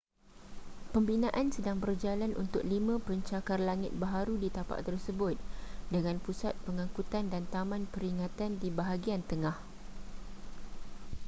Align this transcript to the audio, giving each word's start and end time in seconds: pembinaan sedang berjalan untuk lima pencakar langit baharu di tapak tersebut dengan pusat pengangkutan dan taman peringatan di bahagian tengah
pembinaan 0.97 1.47
sedang 1.55 1.77
berjalan 1.85 2.31
untuk 2.43 2.61
lima 2.71 2.95
pencakar 3.07 3.59
langit 3.69 3.93
baharu 4.01 4.33
di 4.43 4.49
tapak 4.57 4.79
tersebut 4.87 5.35
dengan 5.93 6.15
pusat 6.25 6.53
pengangkutan 6.65 7.25
dan 7.33 7.43
taman 7.53 7.83
peringatan 7.93 8.51
di 8.61 8.69
bahagian 8.79 9.21
tengah 9.29 9.57